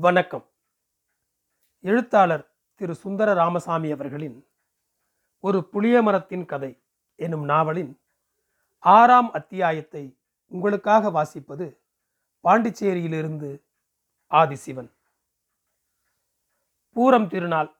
[0.00, 0.46] வணக்கம்.
[1.80, 4.46] எழுத்தாளர் திரு சுந்தர ராமசாமி அவர்களின்
[5.40, 6.82] ஒரு புளிய மரத்தின் கதை
[7.14, 8.00] எனும் நாவலின்
[8.78, 11.78] ஆறாம் அத்தியாயத்தை உங்களுக்காக வாசிப்பது
[12.44, 13.62] பாண்டிச்சேரியிலிருந்து
[14.30, 14.90] ஆதிசிவன்.
[16.96, 17.76] பூரம் திருநாள்.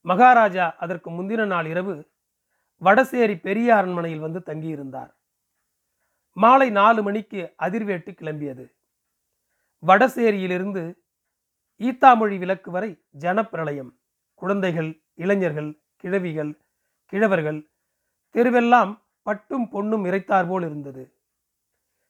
[0.00, 2.08] மகாராஜா அதற்கு முந்தின நாள் இரவு
[2.82, 5.14] வடசேரி பெரிய அரண்மனையில் வந்து தங்கியிருந்தார்.
[6.32, 8.72] மாலை நாலு மணிக்கு அதிர்வேட்டு கிளம்பியது.
[9.86, 10.98] வடசேரியிலிருந்து
[11.80, 13.90] ஈத்தாமொழி விளக்கு வரை ஜனப்பிரளயம்.
[14.34, 16.52] குழந்தைகள் இளைஞர்கள் கிழவிகள்
[17.12, 17.60] கிழவர்கள்
[18.34, 21.02] தெருவெல்லாம் பட்டும் பொன்னும் இறைத்தார் போல் இருந்தது.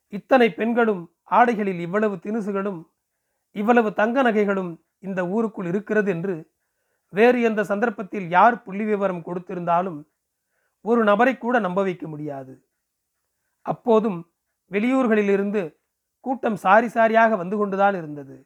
[0.09, 2.81] இத்தனை பெண்களும் ஆடைகளில் இவ்வளவு தினுசுகளும்
[3.51, 6.35] இவ்வளவு தங்க நகைகளும் இந்த ஊருக்குள் இருக்கிறது என்று
[7.09, 9.99] வேறு எந்த சந்தர்ப்பத்தில் யார் புள்ளி விவரம் கொடுத்திருந்தாலும்
[10.85, 12.53] ஒரு நபரை கூட நம்ப வைக்க முடியாது.
[13.67, 14.19] அப்போதும்
[14.71, 15.63] வெளியூர்களிலிருந்து
[16.25, 18.37] கூட்டம் சாரி சாரியாக வந்து கொண்டுதான் இருந்தது.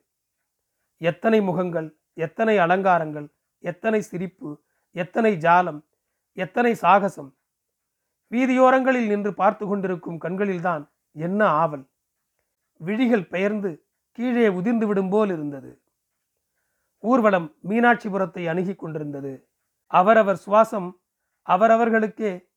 [0.96, 5.80] எத்தனை முகங்கள் எத்தனை அலங்காரங்கள் எத்தனை சிரிப்பு எத்தனை ஜாலம்
[6.32, 7.30] எத்தனை சாகசம்.
[8.30, 11.90] வீதியோரங்களில் நின்று பார்த்து கொண்டிருக்கும் கண்களில்தான் என்ன ஆவல்.
[12.80, 15.82] விழிகள் பெயர்ந்து கீழே உதிர்ந்து விடும் போல் இருந்தது.
[16.98, 19.48] ஊர்வலம் மீனாட்சிபுரத்தை அணுகி கொண்டிருந்தது.
[19.86, 20.90] அவரவர் சுவாசம்
[21.42, 22.48] அவரவர்களுக்கே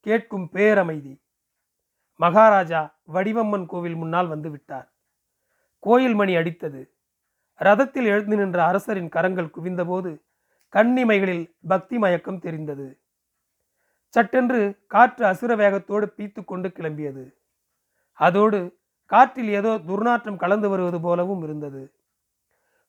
[0.00, 1.20] கேட்கும் பேரமைதி.
[2.16, 4.92] மகாராஜா வடிவம்மன் கோவில் முன்னால் வந்து விட்டார்.
[5.78, 6.99] கோயில் மணி அடித்தது.
[7.60, 10.22] ரதத்தில் எழுந்து நின்ற அரசரின் கரங்கள் குவிந்தபோது
[10.74, 13.00] கண்ணிமைகளில் பக்தி மயக்கம் தெரிந்தது.
[14.08, 17.34] சட்டென்று காற்று அசுர வேகத்தோடு பீத்து கொண்டு கிளம்பியது.
[18.12, 21.94] அதோடு காற்றில் ஏதோ துர்நாற்றம் கலந்து வருவது போலவும் இருந்தது.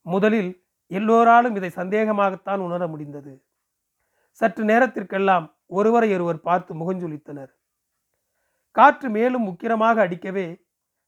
[0.01, 3.43] முதலில் எல்லோராலும் இதை சந்தேகமாகத்தான் உணர முடிந்தது.
[4.31, 7.51] சற்று நேரத்திற்கெல்லாம் ஒருவரை ஒருவர் பார்த்து முகஞ்சொலித்தனர்.
[8.71, 10.65] காற்று மேலும் உக்கிரமாக அடிக்கவே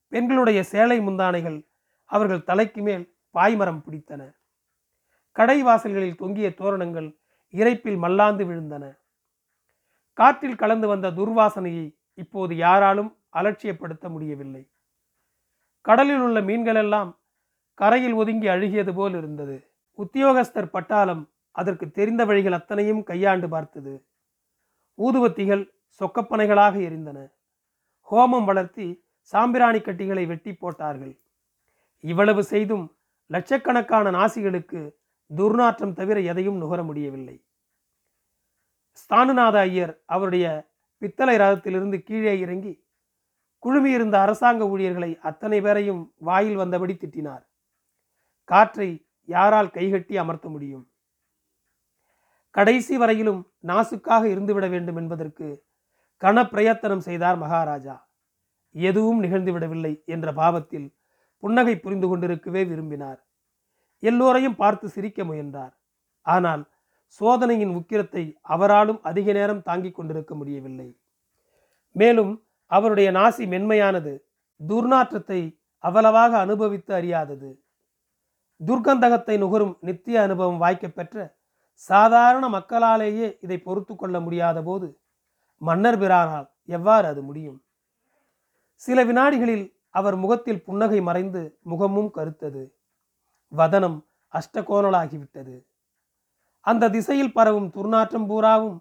[0.08, 1.68] பெண்களுடைய சேலை முந்தானைகள்
[2.06, 4.36] அவர்கள் தலைக்கு மேல் பாய்மரம் பிடித்தன.
[5.32, 7.18] கடை வாசல்களில் தொங்கிய தோரணங்கள்
[7.52, 8.98] இறைப்பில் மல்லாந்து விழுந்தன.
[10.14, 14.72] காற்றில் கலந்து வந்த துர்வாசனையை இப்போது யாராலும் அலட்சியப்படுத்த முடியவில்லை.
[15.82, 17.18] கடலில் உள்ள மீன்களெல்லாம்
[17.74, 19.72] கரையில் ஒதுங்கி அழுகியது போல் இருந்தது.
[19.98, 24.06] உத்தியோகஸ்தர் பட்டாளம் அதற்கு தெரிந்த வழிகள் அத்தனையும் கையாண்டு பார்த்தது.
[24.98, 25.70] ஊதுவத்திகள்
[26.00, 27.34] சொக்கப்பனைகளாக எரிந்தன.
[28.12, 31.20] ஹோமம் வளர்த்தி சாம்பிராணி கட்டிகளை வெட்டி போட்டார்கள்.
[32.00, 32.93] இவ்வளவு செய்தும்
[33.28, 34.96] லட்சக்கணக்கான நாசிகளுக்கு
[35.36, 37.46] துர்நாற்றம் தவிர எதையும் நுகர முடியவில்லை.
[38.94, 42.88] ஸ்தானுநாத ஐயர் அவருடைய பித்தளை ரதத்திலிருந்து கீழே இறங்கி
[43.64, 47.44] குழுமியிருந்த அரசாங்க ஊழியர்களை அத்தனை பேரையும் வாயில் வந்தபடி திட்டினார்.
[48.44, 50.92] காற்றை யாரால் கைகட்டி அமர்த்த முடியும்?
[52.52, 55.66] கடைசி வரையிலும் நாசுக்காக இருந்துவிட வேண்டும் என்பதற்கு
[56.22, 58.10] கன பிரயத்தனம் செய்தார் மகாராஜா.
[58.72, 60.88] எதுவும் நிகழ்ந்துவிடவில்லை என்ற பாவத்தில்
[61.44, 63.20] புன்னகை புரிந்து கொண்டிருக்கவே விரும்பினார்.
[64.04, 65.74] எல்லோரையும் பார்த்து சிரிக்க முயன்றார்.
[66.26, 66.64] ஆனால்
[67.22, 68.24] சோதனையின் உக்கிரத்தை
[68.54, 70.88] அவராலும் அதிக நேரம் தாங்கிக் கொண்டிருக்க முடியவில்லை.
[71.96, 72.32] மேலும்
[72.72, 74.14] அவருடைய நாசி மென்மையானது
[74.62, 75.42] துர்நாற்றத்தை
[75.84, 77.50] அவ்வளவாக அனுபவித்து அறியாதது.
[78.62, 81.26] துர்கந்தகத்தை நுகரும் நித்திய அனுபவம் வாய்க்க பெற்ற
[81.90, 84.88] சாதாரண மக்களாலேயே இதை பொறுத்து கொள்ள முடியாத போது
[85.62, 87.60] மன்னர் பிரானால் எவ்வாறு அது முடியும்?
[88.84, 89.66] சில வினாடிகளில்
[89.96, 92.64] அவர் முகத்தில் புன்னகை மறைந்து முகமும் கருத்தது.
[93.52, 93.98] வதனம்
[94.34, 95.56] அஷ்டகோணலாகிவிட்டது.
[96.60, 98.78] அந்த திசையில் பரவும் துர்நாற்றம் பூராவும்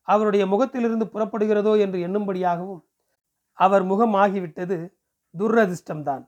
[0.00, 2.82] அவருடைய முகத்திலிருந்து புறப்படுகிறதோ என்று எண்ணும்படியாகவும்
[3.52, 4.78] அவர் முகம் ஆகிவிட்டது
[5.38, 6.24] துரதிர்ஷ்டம்தான்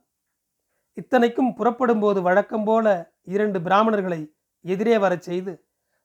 [0.93, 2.87] இத்தனைக்கும் புறப்படும் போது வழக்கம் போல
[3.25, 4.21] இரண்டு பிராமணர்களை
[4.61, 5.53] எதிரே வரச் செய்து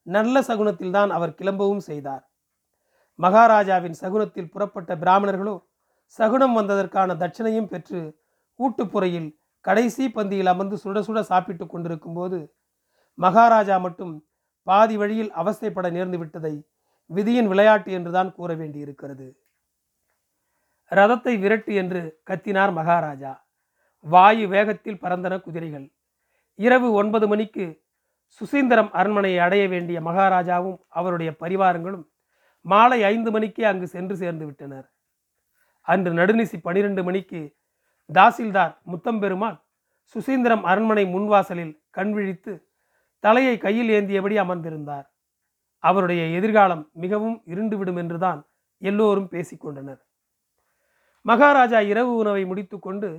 [0.02, 2.24] நல்ல சகுனத்தில்தான் அவர் கிளம்பவும் செய்தார்.
[3.16, 5.69] மகாராஜாவின் சகுனத்தில் புறப்பட்ட பிராமணர்களோ
[6.18, 8.00] சகுனம் வந்ததற்கான தட்சணையும் பெற்று
[8.60, 9.30] ஊட்டுப்புறையில்
[9.62, 12.56] கடைசி பந்தியில் அமர்ந்து சுட சுட சாப்பிட்டு கொண்டிருக்கும் போது
[13.18, 14.14] மகாராஜா மட்டும்
[14.64, 16.54] பாதி வழியில் அவஸ்தைப்பட நேர்ந்து விட்டதை
[17.10, 19.28] விதியின் விளையாட்டு என்றுதான் கூற வேண்டியிருக்கிறது.
[20.92, 23.48] ரதத்தை விரட்டு என்று கத்தினார் மகாராஜா.
[24.06, 25.88] வாயு வேகத்தில் பறந்தன குதிரைகள்.
[26.56, 27.66] இரவு ஒன்பது மணிக்கு
[28.42, 32.06] சுசீந்திரம் அரண்மனையை அடைய வேண்டிய மகாராஜாவும் அவருடைய பரிவாரங்களும்
[32.66, 34.88] மாலை ஐந்து மணிக்கே அங்கு சென்று சேர்ந்து விட்டனர்.
[35.82, 37.42] அன்று நடுநிசி பனிரெண்டு மணிக்கு
[38.10, 39.58] தாசில்தார் முத்தம்பெருமான்
[40.16, 42.54] சுசீந்திரம் அரண்மனை முன்வாசலில் கண் விழித்து
[43.20, 45.08] தலையை கையில் ஏந்தியபடி அமர்ந்திருந்தார்.
[45.78, 48.40] அவருடைய எதிர்காலம் மிகவும் இருண்டுவிடும் என்றுதான்
[48.78, 50.02] எல்லோரும் பேசிக்கொண்டனர்.
[51.26, 53.10] மகாராஜா இரவு உணவை முடித்துக்கொண்டு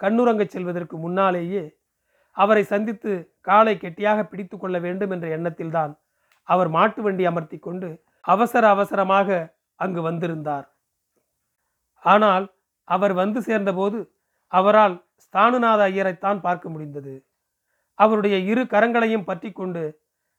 [0.00, 1.78] கண்ணுறங்கச் செல்வதற்கு முன்னாலேயே
[2.36, 5.92] அவரை சந்தித்து காலை கெட்டியாக பிடித்து கொள்ள வேண்டும் என்ற எண்ணத்தில்தான்
[6.48, 7.88] அவர் மாட்டு வண்டி அமர்த்தி கொண்டு
[8.20, 10.66] அவசர அவசரமாக அங்கு வந்திருந்தார்.
[12.04, 12.46] ஆனால்
[12.88, 13.98] அவர் வந்து சேர்ந்தபோது
[14.52, 17.14] அவரால் ஸ்தானுநாத ஐயரைத்தான் பார்க்க முடிந்தது.
[17.98, 19.82] அவருடைய இரு கரங்களையும் பற்றி கொண்டு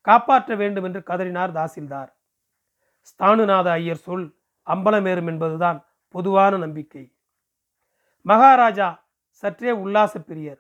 [0.07, 2.11] காப்பாற்ற வேண்டும் என்று கதறினார் தாசில்தார்.
[3.09, 4.27] ஸ்தானுநாத ஐயர் சொல்
[4.67, 5.79] அம்பலமேறும் என்பதுதான்
[6.15, 7.03] பொதுவான நம்பிக்கை.
[8.25, 8.89] மகாராஜா
[9.43, 10.59] சற்றே உல்லாச பிரியர்.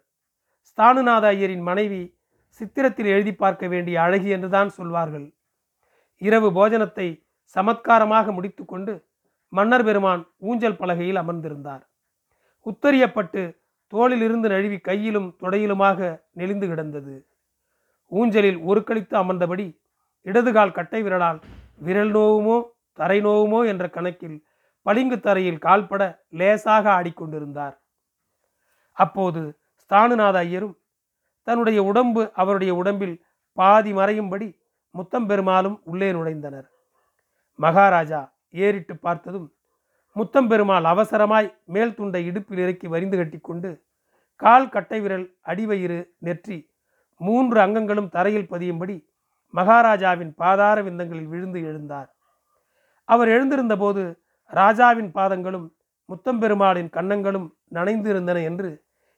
[0.69, 2.01] ஸ்தானுநாத ஐயரின் மனைவி
[2.61, 5.27] சித்திரத்தில் எழுதி பார்க்க வேண்டிய அழகி என்றுதான் சொல்வார்கள்.
[6.21, 7.07] இரவு போஜனத்தை
[7.55, 8.93] சமத்காரமாக முடித்துக்கொண்டு
[9.53, 11.83] மன்னர் பெருமான் ஊஞ்சல் பலகையில் அமர்ந்திருந்தார்.
[12.65, 13.41] உத்தரியப்பட்டு
[13.93, 15.99] தோளிலிருந்து நழுவி கையிலும் தொடையிலுமாக
[16.39, 17.15] நெளிந்து கிடந்தது.
[18.11, 19.67] ஊஞ்சலில் ஒரு கழித்து அமர்ந்தபடி
[20.25, 21.39] இடதுகால் கட்டை விரலால்
[21.85, 22.57] விரல் நோவுமோ
[22.99, 24.37] தரை நோவுமோ என்ற கணக்கில்
[24.85, 26.03] பளிங்கு தரையில் கால்பட
[26.39, 27.75] லேசாக ஆடிக்கொண்டிருந்தார்.
[28.97, 29.41] அப்போது
[29.83, 30.75] ஸ்தானுநாத ஐயரும்
[31.47, 33.15] தன்னுடைய உடம்பு அவருடைய உடம்பில்
[33.57, 34.47] பாதி மறையும்படி
[34.95, 36.67] முத்தம் பெருமாளும் உள்ளே நுழைந்தனர்.
[37.59, 38.21] மகாராஜா
[38.53, 39.47] ஏறிட்டு பார்த்ததும்
[40.15, 43.69] முத்தம்பெருமாள் அவசரமாய் மேல் துண்டை இடுப்பில் இறக்கி வரிந்து கட்டிக்கொண்டு
[44.35, 46.57] கால் கட்டை விரல் அடிவயிறு நெற்றி
[47.17, 48.95] மூன்று அங்கங்களும் தரையில் பதியும்படி
[49.53, 52.09] மகாராஜாவின் பாதார விந்தங்களில் விழுந்து எழுந்தார்.
[53.05, 54.03] அவர் எழுந்திருந்த போது
[54.51, 55.67] ராஜாவின் பாதங்களும்
[56.09, 58.69] முத்தம்பெருமாளின் கன்னங்களும் நனைந்திருந்தன என்று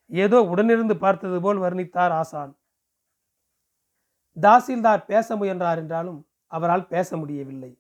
[0.10, 2.54] ஏதோ உடனிருந்து பார்த்தது போல் வர்ணித்தார் ஆசான்.
[4.38, 7.72] தாசில்தார் பேச முயன்றார் என்றாலும் அவரால் பேச முடியவில்லை.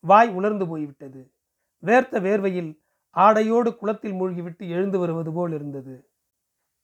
[0.00, 1.20] வாய் உலர்ந்து போய்விட்டது.
[1.82, 2.70] வேர்த்த வேர்வையில்
[3.16, 5.94] ஆடையோடு குளத்தில் மூழ்கிவிட்டு எழுந்து வருவது போல் இருந்தது.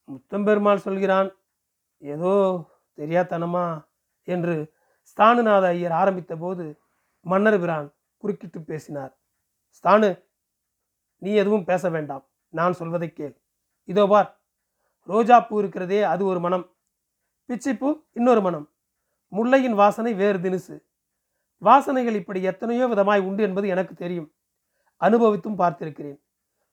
[0.08, 1.30] முத்தம்பெருமாள் சொல்கிறான்
[1.98, 2.32] ஏதோ
[2.96, 3.84] தெரியாதனமா?
[4.28, 4.72] என்று
[5.10, 6.80] ஸ்தானுநாத ஐயர் ஆரம்பித்த போது
[7.20, 9.12] மன்னர் பிரான் குறுக்கிட்டு பேசினார்.
[9.76, 10.24] ஸ்தானு
[11.18, 12.24] நீ எதுவும் பேச வேண்டாம்.
[12.48, 13.34] நான் சொல்வதை கேள்.
[13.84, 14.40] இதோ பார்
[15.02, 16.66] ரோஜா பூ இருக்கிறதே அது ஒரு மனம்.
[17.48, 18.66] பிச்சிப்பூ இன்னொரு மனம்.
[19.32, 20.76] முல்லையின் வாசனை வேறு தினுசு.
[21.62, 24.28] வாசனைகள் இப்படி எத்தனையோ விதமாய் உண்டு என்பது எனக்கு தெரியும்.
[25.00, 26.18] அனுபவித்தும் பார்த்திருக்கிறேன்.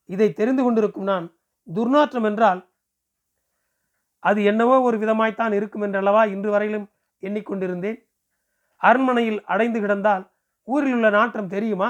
[0.06, 1.26] இதை தெரிந்து கொண்டிருக்கும் நான்
[1.68, 2.70] துர்நாற்றம் என்றால்
[4.20, 6.88] அது என்னவோ ஒரு விதமாய்த்தான் இருக்கும் என்றல்லவா இன்று வரையிலும்
[7.24, 8.00] எண்ணிக்கொண்டிருந்தேன்.
[8.78, 10.24] அரண்மனையில் அடைந்து கிடந்தால்
[10.68, 11.90] ஊரில் உள்ள நாற்றம் தெரியுமா?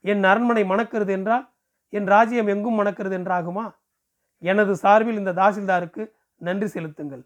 [0.00, 1.44] என் அரண்மனை மணக்கிறது என்றால்
[1.88, 3.66] என் ராஜ்யம் எங்கும் மணக்கிறது என்றாகுமா?
[4.38, 6.02] எனது சார்பில் இந்த தாசில்தாருக்கு
[6.40, 7.22] நன்றி செலுத்துங்கள்.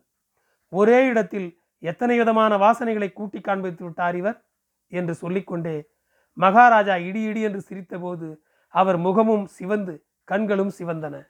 [0.72, 1.48] ஒரே இடத்தில்
[1.82, 4.38] எத்தனை விதமான வாசனைகளை கூட்டி காண்பித்து விட்டார் இவர்?
[4.88, 5.88] என்று சொல்லிக்கொண்டே
[6.32, 8.36] மகாராஜா இடி இடி என்று சிரித்தபோது
[8.68, 11.28] அவர் முகமும் சிவந்து கண்களும் சிவந்தன.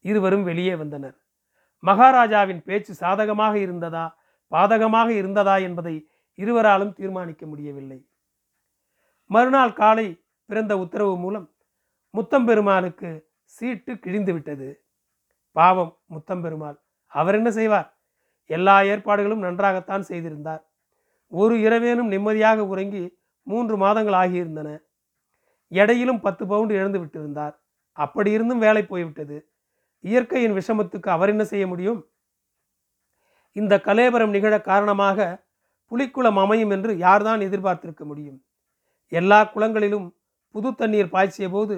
[0.00, 1.16] இருவரும் வெளியே வந்தனர்.
[1.78, 4.20] மகாராஜாவின் பேச்சு சாதகமாக இருந்ததா
[4.52, 8.08] பாதகமாக இருந்ததா என்பதை இருவராலும் தீர்மானிக்க முடியவில்லை.
[9.26, 11.54] மறுநாள் காலை பிறந்த உத்தரவு மூலம்
[12.14, 14.84] முத்தம்பெருமாளுக்கு சீட்டு கிழிந்து விட்டது.
[15.52, 16.78] பாவம் முத்தம்பெருமாள்.
[17.06, 17.96] அவர் என்ன செய்வார்?
[18.46, 20.71] எல்லா ஏற்பாடுகளும் நன்றாகத்தான் செய்திருந்தார்.
[21.32, 23.04] ஒரு இரவேனும் நிம்மதியாக உறங்கி
[23.46, 24.68] மூன்று மாதங்கள் ஆகியிருந்தன.
[25.72, 27.54] எடையிலும் பத்து பவுண்டு இழந்து விட்டிருந்தார்.
[27.96, 29.36] அப்படி இருந்தும் வேலை போய்விட்டது.
[30.04, 32.00] இயற்கையின் விஷமத்துக்கு அவர் என்ன செய்ய முடியும்?
[33.56, 35.46] இந்த கலேபரம் நிகழ காரணமாக
[35.90, 38.38] புலிக்குளம் அமையும் என்று யார்தான் எதிர்பார்த்திருக்க முடியும்?
[39.08, 40.06] எல்லா குளங்களிலும்
[40.54, 41.74] புது தண்ணீர் பாய்ச்சிய போது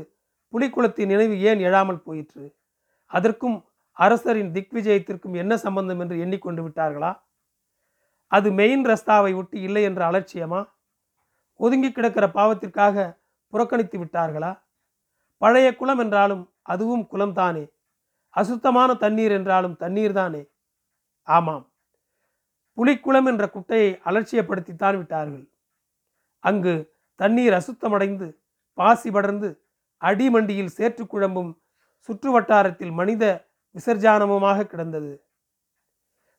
[0.53, 2.45] புலிக்குளத்தின் நினைவு ஏன் எழாமல் போயிற்று?
[3.07, 3.57] அதற்கும்
[3.97, 7.13] அரசரின் திக்விஜயத்திற்கும் என்ன சம்பந்தம் என்று எண்ணிக்கொண்டு விட்டார்களா?
[8.27, 10.69] அது மெயின் ரஸ்தாவை ஒட்டி இல்லை என்ற அலட்சியமா?
[11.57, 14.61] ஒதுங்கி கிடக்கிற பாவத்திற்காக புறக்கணித்து விட்டார்களா?
[15.37, 17.73] பழைய குளம் என்றாலும் அதுவும் குளம்தானே.
[18.31, 20.51] அசுத்தமான தண்ணீர் என்றாலும் தண்ணீர் தானே
[21.23, 21.73] ஆமாம்.
[22.77, 25.51] புலிக்குளம் என்ற குட்டையை அலட்சியப்படுத்தித்தான் விட்டார்கள்.
[26.39, 28.39] அங்கு தண்ணீர் அசுத்தமடைந்து
[28.73, 29.67] பாசி படர்ந்து
[30.01, 31.59] அடிமண்டியில் சேற்று குழம்பும்
[31.99, 35.24] சுற்று வட்டாரத்தில் மனித விசர்ஜானமுமாக கிடந்தது.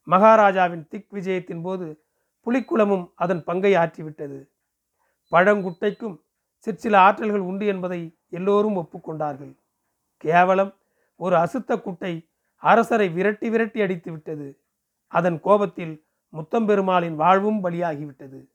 [0.08, 2.06] மகாராஜாவின் திக் விஜயத்தின் போது
[2.46, 4.50] புலிக்குளமும் அதன் பங்கை ஆற்றிவிட்டது.
[5.32, 6.22] பழங்குட்டைக்கும்
[6.58, 9.54] சிற்சில ஆற்றல்கள் உண்டு என்பதை எல்லோரும் ஒப்புக்கொண்டார்கள்.
[10.18, 10.74] கேவலம்
[11.16, 14.62] ஒரு அசுத்த குட்டை அரசரை விரட்டி விரட்டி அடித்து விட்டது.
[15.08, 18.50] அதன் கோபத்தில் முத்தம்பெருமாளின் வாழ்வும் பலியாகிவிட்டது.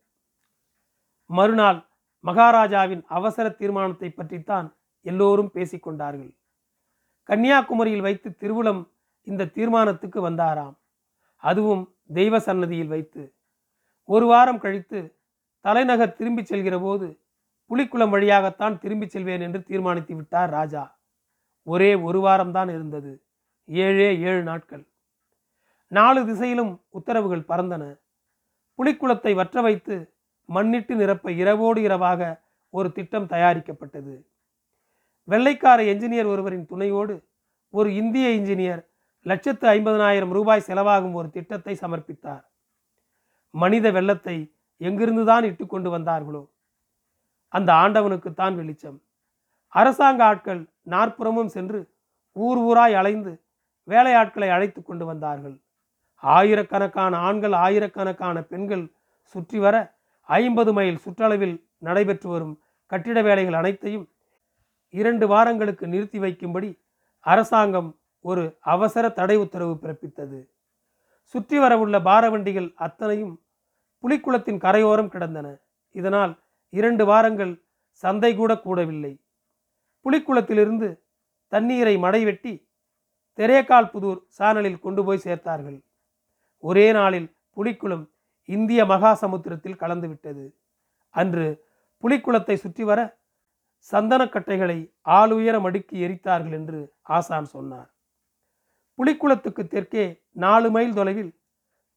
[1.26, 1.88] மறுநாள்
[2.20, 6.32] மகாராஜாவின் அவசர தீர்மானத்தை பற்றித்தான் எல்லோரும் பேசிக்கொண்டார்கள்.
[7.28, 8.88] கன்னியாகுமரியில் வைத்து திருவுளம்
[9.22, 10.79] இந்த தீர்மானத்துக்கு வந்தாராம்.
[11.40, 13.34] அதுவும் தெய்வ சன்னதியில் வைத்து
[14.04, 15.16] ஒரு வாரம் கழித்து
[15.60, 17.20] தலைநகர் திரும்பிச் செல்கிற போது
[17.70, 20.98] புலிக்குளம் வழியாகத்தான் திரும்பிச் செல்வேன் என்று தீர்மானித்து விட்டார் ராஜா.
[21.62, 23.22] ஒரே ஒரு வாரம்தான் இருந்தது.
[23.64, 24.88] ஏழே ஏழு நாட்கள்.
[25.86, 28.00] நாலு திசையிலும் உத்தரவுகள் பறந்தன.
[28.78, 30.14] புலிக்குளத்தை வற்ற வைத்து
[30.54, 34.26] மண்ணிட்டு நிரப்ப இரவோடு இரவாக ஒரு திட்டம் தயாரிக்கப்பட்டது.
[35.24, 37.24] வெள்ளைக்கார என்ஜினியர் ஒருவரின் துணையோடு
[37.70, 38.89] ஒரு இந்திய இன்ஜினியர்
[39.26, 42.44] லட்சத்து ஐம்பதனாயிரம் ரூபாய் செலவாகும் ஒரு திட்டத்தை சமர்ப்பித்தார்.
[43.50, 46.48] மனித வெள்ளத்தை எங்கிருந்துதான் இட்டு கொண்டு வந்தார்களோ?
[47.48, 49.02] அந்த ஆண்டவனுக்குத்தான் வெளிச்சம்.
[49.68, 51.80] அரசாங்க ஆட்கள் நாற்புறமும் சென்று
[52.32, 53.42] ஊர் ஊராய் அலைந்து
[53.88, 55.56] வேலையாட்களை அழைத்து கொண்டு வந்தார்கள்.
[56.22, 59.76] ஆயிரக்கணக்கான ஆண்கள் ஆயிரக்கணக்கான பெண்கள் சுற்றி வர
[60.24, 64.08] ஐம்பது மைல் சுற்றளவில் நடைபெற்று வரும் கட்டிட வேலைகள் அனைத்தையும்
[64.94, 66.70] இரண்டு வாரங்களுக்கு நிறுத்தி வைக்கும்படி
[67.20, 68.42] அரசாங்கம் ஒரு
[68.74, 70.40] அவசர தடை உத்தரவு பிறப்பித்தது.
[71.34, 73.34] சுற்றி வரவுள்ள பாரவண்டிகள் அத்தனையும்
[74.04, 75.46] புலிக்குளத்தின் கரையோரம் கிடந்தன.
[75.94, 76.32] இதனால்
[76.72, 77.52] இரண்டு வாரங்கள்
[78.02, 79.12] சந்தை கூட கூடவில்லை.
[80.06, 80.88] புலிக்குளத்திலிருந்து
[81.52, 82.52] தண்ணீரை மடை வெட்டி
[83.38, 85.78] தெரேக்கால் புதூர் சானலில் கொண்டு போய் சேர்த்தார்கள்.
[86.64, 88.04] ஒரே நாளில் புலிக்குளம்
[88.48, 90.44] இந்திய மகாசமுத்திரத்தில் கலந்துவிட்டது
[91.14, 91.46] அன்று
[92.02, 93.00] புலிக்குளத்தை சுற்றி வர
[93.92, 94.78] சந்தனக்கட்டைகளை
[95.18, 96.80] ஆளுயர மடுக்கி எரித்தார்கள் என்று
[97.16, 97.89] ஆசான் சொன்னார்.
[99.00, 101.40] புலிக்குளத்துக்கு தெற்கே நாலு மைல் தொலைவில்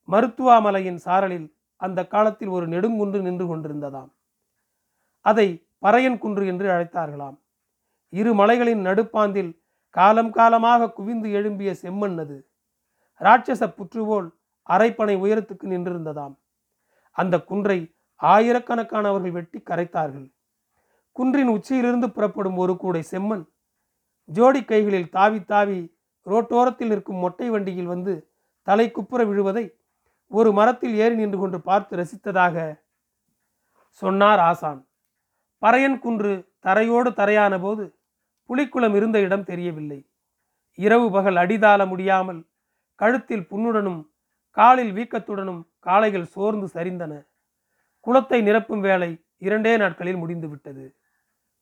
[0.08, 4.10] மருத்துவாமலையின் சாரலில் அந்த காலத்தில் ஒரு நெடுங்குன்று நின்று கொண்டிருந்ததாம்.
[5.20, 7.38] அதை பறையன் குன்று என்று அழைத்தார்களாம்.
[8.10, 12.50] இரு மலைகளின் நடுப்பாந்தில் காலம் காலமாக குவிந்து எழும்பிய செம்மண் அது.
[13.20, 14.30] ராட்சச புற்றுவோல்
[14.70, 16.36] அரைப்பனை உயரத்துக்கு நின்றிருந்ததாம்.
[17.12, 20.34] அந்த குன்றை ஆயிரக்கணக்கானவர்கள் வெட்டி கரைத்தார்கள்.
[21.12, 23.46] குன்றின் உச்சியிலிருந்து புறப்படும் ஒரு கூடை செம்மண்.
[24.26, 25.93] ஜோடி கைகளில் தாவி தாவி
[26.26, 28.14] ரோட்டோரத்தில் இருக்கும் மொட்டை வண்டியில் வந்து
[28.68, 29.66] தலை குப்புற விழுவதை
[30.32, 32.56] ஒரு மரத்தில் ஏறி நின்று கொண்டு பார்த்து ரசித்ததாக
[34.02, 34.80] சொன்னார் ஆசான்.
[35.62, 36.32] பறையன் குன்று
[36.66, 37.84] தரையோடு தரையான போது
[38.50, 40.00] புலிக்குளம் இருந்த இடம் தெரியவில்லை.
[40.80, 42.42] இரவு பகல் அடிதாள முடியாமல்
[42.96, 44.02] கழுத்தில் புண்ணுடனும்
[44.58, 47.14] காலில் வீக்கத்துடனும் காளைகள் சோர்ந்து சரிந்தன.
[48.00, 50.86] குளத்தை நிரப்பும் வேலை இரண்டே நாட்களில் முடிந்துவிட்டது.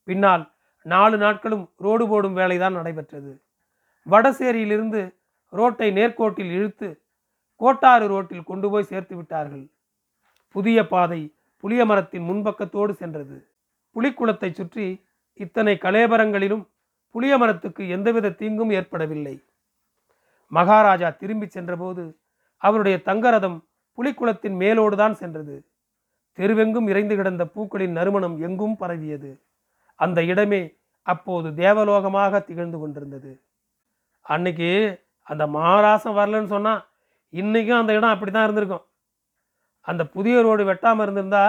[0.04, 0.44] பின்னால்
[0.86, 3.32] நாலு நாட்களும் ரோடு போடும் வேலைதான் நடைபெற்றது.
[4.08, 5.02] வடசேரியிலிருந்து
[5.50, 7.02] ரோட்டை நேர்கோட்டில் இழுத்து
[7.56, 9.70] கோட்டாறு ரோட்டில் கொண்டு போய் சேர்த்து விட்டார்கள்.
[10.50, 13.38] புதிய பாதை புளிய மரத்தின் முன்பக்கத்தோடு சென்றது.
[13.96, 16.64] புலிக்குளத்தை சுற்றி இத்தனை கலேபரங்களிலும்
[17.12, 19.44] புளிய மரத்துக்கு எந்தவித தீங்கும் ஏற்படவில்லை.
[20.48, 22.18] மகாராஜா திரும்பி சென்றபோது
[22.58, 23.68] அவருடைய தங்கரதம்
[23.98, 25.56] புலிக்குளத்தின் மேலோடுதான் சென்றது.
[26.38, 29.32] தெருவெங்கும் இறைந்து கிடந்த பூக்களின் நறுமணம் எங்கும் பரவியது.
[29.96, 30.62] அந்த இடமே
[31.02, 33.32] அப்போது தேவலோகமாக திகழ்ந்து கொண்டிருந்தது.
[34.26, 34.70] அன்னைக்கு
[35.28, 36.82] அந்த மகாராசம் வரலன்னு சொன்னால்
[37.34, 38.86] இன்றைக்கும் அந்த இடம் அப்படி தான் இருந்திருக்கும்.
[39.88, 41.46] அந்த புதிய ரோடு வெட்டாமல் இருந்திருந்தா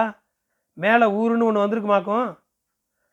[0.77, 2.27] மேலே ஊருன்னு ஒன்று வந்திருக்குமாக்கும்?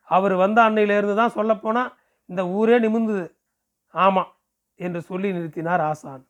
[0.08, 1.90] அவர் வந்த அன்னையிலேருந்து தான் சொல்லப்போனால்
[2.30, 3.26] இந்த ஊரே நிமிர்ந்தது.
[3.94, 4.30] ஆமாம்
[4.80, 6.22] என்று சொல்லி நிறுத்தினார் ஆசான்.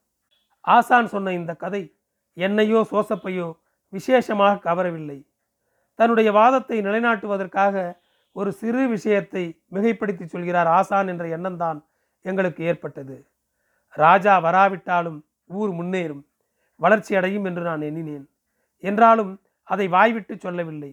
[0.64, 1.82] ஆசான் சொன்ன இந்த கதை
[2.36, 3.48] என்னையோ சோசப்பையோ
[3.92, 5.18] விசேஷமாக கவரவில்லை.
[5.98, 7.76] தன்னுடைய வாதத்தை நிலைநாட்டுவதற்காக
[8.36, 9.44] ஒரு சிறு விஷயத்தை
[9.74, 11.78] மிகைப்படுத்தி சொல்கிறார் ஆசான் என்ற எண்ணம்தான்
[12.24, 13.16] எங்களுக்கு ஏற்பட்டது.
[13.94, 15.18] ராஜா வராவிட்டாலும்
[15.58, 16.22] ஊர் முன்னேறும்.
[16.80, 18.26] வளர்ச்சி அடையும் என்று நான் எண்ணினேன்.
[18.84, 19.32] என்றாலும்
[19.68, 20.92] அதை வாய்விட்டு சொல்லவில்லை.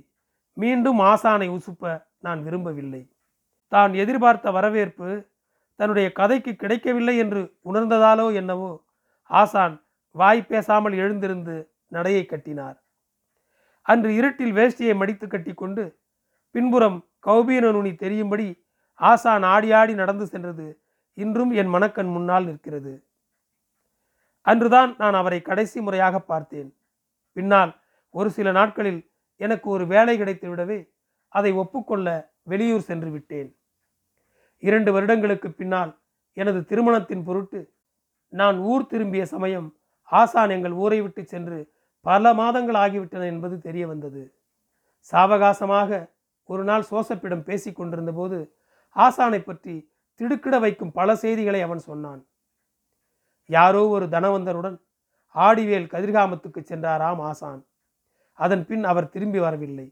[0.58, 1.84] மீண்டும் ஆசானை உசுப்ப
[2.20, 3.04] நான் விரும்பவில்லை.
[3.72, 5.10] தான் எதிர்பார்த்த வரவேற்பு
[5.80, 8.72] தன்னுடைய கதைக்கு கிடைக்கவில்லை என்று உணர்ந்ததாலோ என்னவோ
[9.30, 9.76] ஆசான்
[10.16, 11.56] வாய் பேசாமல் எழுந்திருந்து
[11.88, 12.78] நடையை கட்டினார்.
[13.86, 15.84] அன்று இருட்டில் வேஷ்டியை மடித்து கட்டிக்கொண்டு
[16.56, 18.48] பின்புறம் கௌபீன நுனி தெரியும்படி
[19.00, 20.68] ஆசான் ஆடி ஆடி நடந்து சென்றது
[21.18, 22.94] இன்றும் என் மனக்கண் முன்னால் நிற்கிறது.
[24.42, 26.70] அன்றுதான் நான் அவரை கடைசி முறையாக பார்த்தேன்.
[27.38, 27.72] பின்னால்
[28.14, 29.00] ஒரு சில நாட்களில்
[29.42, 30.80] எனக்கு ஒரு வேலை கிடைத்து விடவே
[31.34, 32.08] அதை ஒப்புக்கொள்ள
[32.44, 33.50] வெளியூர் சென்று விட்டேன்.
[34.64, 35.92] இரண்டு வருடங்களுக்கு பின்னால்
[36.38, 37.60] எனது திருமணத்தின் பொருட்டு
[38.34, 39.68] நான் ஊர் திரும்பிய சமயம்
[40.10, 41.60] ஆசான் எங்கள் ஊரை விட்டு சென்று
[42.06, 44.24] பல மாதங்கள் ஆகிவிட்டன என்பது தெரிய வந்தது.
[45.12, 45.90] சாவகாசமாக
[46.50, 48.38] ஒரு நாள் சோசப்பிடம் பேசிக் கொண்டிருந்த போது
[48.96, 49.76] ஆசானை பற்றி
[50.20, 52.22] திடுக்கிட வைக்கும் பல செய்திகளை அவன் சொன்னான்.
[53.46, 54.78] யாரோ ஒரு தனவந்தருடன்
[55.36, 57.62] ஆடிவேல் கதிர்காமத்துக்கு சென்றாராம் ஆசான்.
[58.34, 59.88] அதன் பின் அவர் திரும்பி வரவில்லை.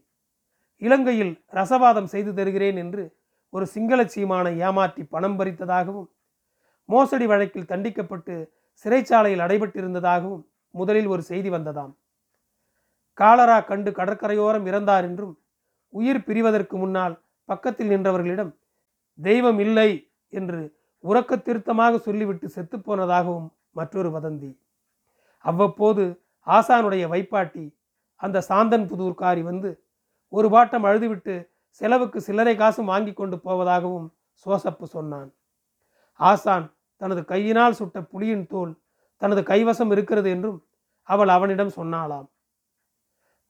[0.82, 3.04] இலங்கையில் ரசவாதம் செய்து தருகிறேன் என்று
[3.52, 6.08] ஒரு சிங்கள சீமானை ஏமாற்றி பணம் பறித்ததாகவும்
[6.88, 8.34] மோசடி வழக்கில் தண்டிக்கப்பட்டு
[8.84, 11.92] சிறைச்சாலையில் அடைபட்டிருந்ததாகவும் முதலில் ஒரு செய்தி வந்ததாம்.
[13.18, 15.34] காலரா கண்டு கடற்கரையோரம் இறந்தார் என்றும்
[15.92, 17.14] உயிர் பிரிவதற்கு முன்னால்
[17.48, 18.52] பக்கத்தில் நின்றவர்களிடம்
[19.18, 19.88] தெய்வம் இல்லை
[20.32, 20.60] என்று
[21.04, 24.50] உறக்க திருத்தமாக சொல்லிவிட்டு செத்துப்போனதாகவும் மற்றொரு வதந்தி.
[25.44, 26.04] அவ்வப்போது
[26.46, 27.64] ஆசானுடைய வைப்பாட்டி
[28.16, 29.70] அந்த சாந்தன் புதூர்காரி வந்து
[30.28, 31.34] ஒரு பாட்டம் அழுதுவிட்டு
[31.80, 34.08] செலவுக்கு சில்லறை காசும் வாங்கி கொண்டு போவதாகவும்
[34.46, 35.28] சோசப்பு சொன்னான்.
[36.20, 36.66] ஆசான்
[36.96, 38.72] தனது கையினால் சுட்ட புலியின் தோல்
[39.16, 40.58] தனது கைவசம் இருக்கிறது என்றும்
[41.08, 42.26] அவள் அவனிடம் சொன்னாளாம்.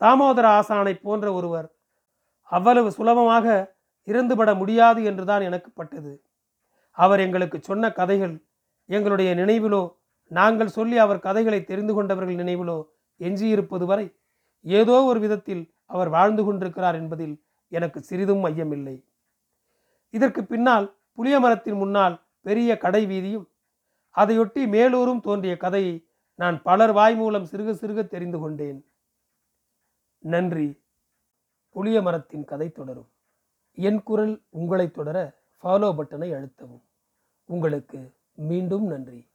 [0.00, 1.68] தாமோதர ஆசானை போன்ற ஒருவர்
[2.50, 3.46] அவ்வளவு சுலபமாக
[4.08, 6.12] இருந்துபட முடியாது என்றுதான் எனக்கு பட்டது.
[6.96, 8.34] அவர் எங்களுக்கு சொன்ன கதைகள்
[8.88, 9.82] எங்களுடைய நினைவிலோ
[10.30, 12.78] நாங்கள் சொல்லி அவர் கதைகளை தெரிந்து கொண்டவர்கள் நினைவிலோ
[13.20, 14.06] எஞ்சியிருப்பது வரை
[14.64, 17.34] ஏதோ ஒரு விதத்தில் அவர் வாழ்ந்து கொண்டிருக்கிறார் என்பதில்
[17.68, 18.96] எனக்கு சிறிதும் ஐயமில்லை.
[20.14, 23.46] இதற்கு பின்னால் புளிய மரத்தின் முன்னால் பெரிய கடை வீதியும்
[24.16, 25.94] அதையொட்டி மேலூரும் தோன்றிய கதையை
[26.34, 28.78] நான் பலர் வாய் மூலம் சிறுக சிறுக தெரிந்து கொண்டேன்.
[30.24, 30.68] நன்றி.
[31.70, 33.08] புளிய மரத்தின் கதை தொடரும்.
[33.78, 35.18] என் குரல் உங்களை தொடர
[35.62, 36.84] ஃபாலோ பட்டனை அழுத்தவும்.
[37.44, 39.30] உங்களுக்கு மீண்டும் நன்றி.